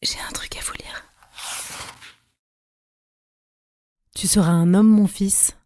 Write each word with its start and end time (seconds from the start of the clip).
J'ai 0.00 0.18
un 0.20 0.32
truc 0.32 0.56
à 0.56 0.60
vous 0.60 0.74
lire. 0.74 1.04
Tu 4.14 4.28
seras 4.28 4.52
un 4.52 4.72
homme, 4.74 4.88
mon 4.88 5.08
fils, 5.08 5.56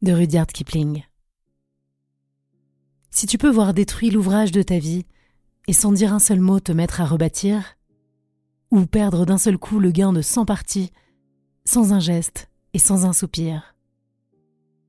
de 0.00 0.12
Rudyard 0.12 0.46
Kipling. 0.46 1.04
Si 3.10 3.26
tu 3.26 3.36
peux 3.36 3.50
voir 3.50 3.74
détruit 3.74 4.10
l'ouvrage 4.10 4.52
de 4.52 4.62
ta 4.62 4.78
vie 4.78 5.04
et 5.68 5.74
sans 5.74 5.92
dire 5.92 6.14
un 6.14 6.18
seul 6.18 6.40
mot 6.40 6.60
te 6.60 6.72
mettre 6.72 7.02
à 7.02 7.04
rebâtir, 7.04 7.76
ou 8.70 8.86
perdre 8.86 9.26
d'un 9.26 9.38
seul 9.38 9.58
coup 9.58 9.78
le 9.78 9.90
gain 9.90 10.12
de 10.12 10.22
cent 10.22 10.46
parties, 10.46 10.90
sans 11.66 11.92
un 11.92 12.00
geste 12.00 12.48
et 12.72 12.78
sans 12.78 13.04
un 13.04 13.12
soupir. 13.12 13.74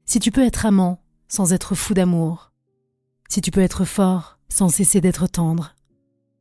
Si 0.05 0.19
tu 0.19 0.31
peux 0.31 0.43
être 0.43 0.65
amant 0.65 1.01
sans 1.27 1.51
être 1.51 1.75
fou 1.75 1.93
d'amour, 1.93 2.53
si 3.27 3.41
tu 3.41 3.51
peux 3.51 3.61
être 3.61 3.83
fort 3.83 4.39
sans 4.47 4.69
cesser 4.69 5.01
d'être 5.01 5.27
tendre, 5.27 5.75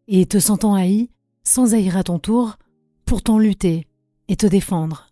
et 0.07 0.27
te 0.27 0.39
sentant 0.39 0.75
haï 0.75 1.11
sans 1.45 1.74
haïr 1.74 1.96
à 1.96 2.02
ton 2.02 2.18
tour, 2.18 2.56
pourtant 3.04 3.38
lutter 3.38 3.86
et 4.29 4.36
te 4.36 4.46
défendre. 4.46 5.08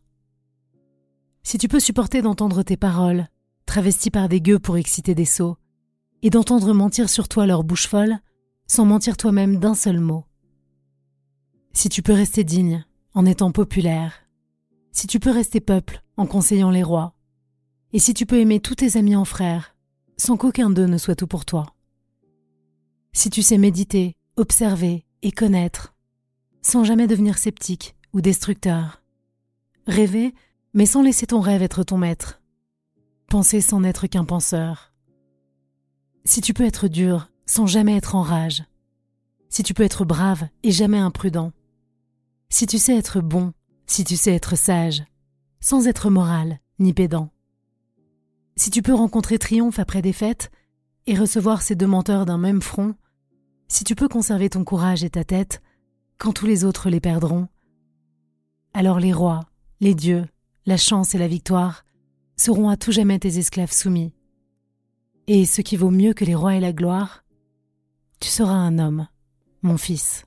Si 1.43 1.59
tu 1.59 1.69
peux 1.69 1.81
supporter 1.81 2.23
d'entendre 2.23 2.63
tes 2.63 2.77
paroles, 2.77 3.29
travesties 3.67 4.11
par 4.11 4.29
des 4.29 4.41
gueux 4.41 4.59
pour 4.59 4.77
exciter 4.77 5.15
des 5.15 5.25
sots, 5.25 5.57
et 6.23 6.31
d'entendre 6.31 6.73
mentir 6.73 7.11
sur 7.11 7.29
toi 7.29 7.47
leur 7.47 7.65
bouche 7.65 7.89
folle, 7.89 8.19
sans 8.67 8.85
mentir 8.85 9.17
toi-même 9.17 9.59
d'un 9.59 9.75
seul 9.75 9.99
mot. 9.99 10.25
Si 11.73 11.89
tu 11.89 12.03
peux 12.03 12.13
rester 12.13 12.45
digne 12.45 12.85
en 13.15 13.27
étant 13.27 13.51
populaire, 13.51 14.15
si 14.93 15.07
tu 15.07 15.21
peux 15.21 15.31
rester 15.31 15.61
peuple 15.61 16.03
en 16.17 16.27
conseillant 16.27 16.71
les 16.71 16.83
rois, 16.83 17.15
et 17.93 17.99
si 17.99 18.15
tu 18.15 18.25
peux 18.25 18.39
aimer 18.39 18.61
tous 18.61 18.77
tes 18.77 18.97
amis 18.97 19.17
en 19.17 19.25
frères, 19.25 19.75
sans 20.17 20.37
qu'aucun 20.37 20.71
d'eux 20.71 20.87
ne 20.87 20.99
soit 20.99 21.17
tout 21.17 21.27
pour 21.27 21.45
toi. 21.45 21.67
Si 23.13 23.29
tu 23.29 23.43
sais 23.43 23.59
méditer, 23.59 24.15
observer 24.37 25.05
et 25.23 25.33
connaître, 25.33 25.92
sans 26.63 26.85
jamais 26.85 27.07
devenir 27.07 27.39
sceptique 27.39 27.97
ou 28.13 28.21
destructeur. 28.21 29.03
Rêver, 29.87 30.35
mais 30.75 30.87
sans 30.87 31.03
laisser 31.03 31.27
ton 31.27 31.41
rêve 31.41 31.63
être 31.63 31.83
ton 31.83 31.99
maître. 31.99 32.41
Penser 33.29 33.61
sans 33.61 33.81
n'être 33.81 34.07
qu'un 34.07 34.25
penseur. 34.25 34.93
Si 36.25 36.41
tu 36.41 36.55
peux 36.55 36.65
être 36.65 36.89
dur 36.89 37.29
sans 37.47 37.67
jamais 37.67 37.97
être 37.97 38.15
en 38.15 38.23
rage. 38.23 38.65
Si 39.49 39.63
tu 39.63 39.75
peux 39.75 39.83
être 39.83 40.05
brave 40.05 40.49
et 40.63 40.73
jamais 40.73 40.99
imprudent. 40.99 41.53
Si 42.49 42.67
tu 42.67 42.79
sais 42.79 42.97
être 42.97 43.21
bon, 43.21 43.53
si 43.87 44.05
tu 44.05 44.17
sais 44.17 44.33
être 44.33 44.57
sage, 44.57 45.03
sans 45.61 45.87
être 45.87 46.09
moral 46.09 46.61
ni 46.79 46.95
pédant. 46.95 47.29
Si 48.57 48.71
tu 48.71 48.83
peux 48.83 48.95
rencontrer 48.95 49.39
triomphe 49.39 49.79
après 49.79 50.03
défaite 50.03 50.51
et 51.07 51.15
recevoir 51.15 51.63
ces 51.63 51.75
deux 51.75 51.87
menteurs 51.87 52.27
d'un 52.27 52.39
même 52.39 52.63
front, 52.63 52.95
si 53.69 53.85
tu 53.85 53.95
peux 53.95 54.09
conserver 54.09 54.49
ton 54.49 54.65
courage 54.65 55.05
et 55.05 55.11
ta 55.11 55.25
tête 55.25 55.63
quand 56.19 56.33
tous 56.33 56.47
les 56.47 56.65
autres 56.65 56.91
les 56.91 57.01
perdront, 57.01 57.49
alors 58.75 59.01
les 59.01 59.13
rois, 59.13 59.41
les 59.81 59.95
dieux, 59.95 60.27
la 60.67 60.77
chance 60.77 61.15
et 61.15 61.19
la 61.19 61.29
victoire 61.29 61.85
seront 62.37 62.69
à 62.69 62.77
tout 62.77 62.93
jamais 62.93 63.19
tes 63.19 63.39
esclaves 63.39 63.73
soumis. 63.73 64.15
Et 65.27 65.45
ce 65.45 65.61
qui 65.61 65.77
vaut 65.77 65.91
mieux 65.91 66.15
que 66.15 66.25
les 66.25 66.35
rois 66.35 66.55
et 66.57 66.61
la 66.61 66.73
gloire, 66.73 67.25
tu 68.21 68.29
seras 68.29 68.55
un 68.55 68.79
homme, 68.79 69.09
mon 69.63 69.77
fils. 69.77 70.25